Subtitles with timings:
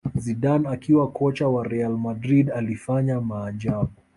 [0.15, 3.91] zidane akiwa kocha wa Real Madrid alifanya maajabu